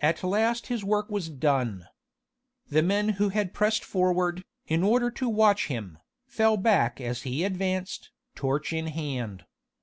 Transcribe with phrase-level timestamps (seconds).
[0.00, 1.86] At last his work was done.
[2.68, 7.42] The men who had pressed forward, in order to watch him, fell back as he
[7.44, 9.46] advanced, torch in hand.